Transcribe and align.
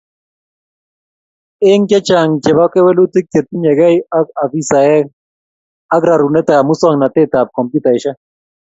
Eng 1.69 1.83
che 1.89 1.99
chang 2.07 2.33
chebo 2.43 2.65
kewelutik 2.73 3.25
che 3.31 3.39
tinyekei 3.47 3.97
ak 4.19 4.27
afisaek 4.43 5.05
ak 5.95 6.01
rerunetab 6.09 6.63
muswoknatet 6.67 7.31
ab 7.41 7.47
kompyutaisiek 7.57 8.17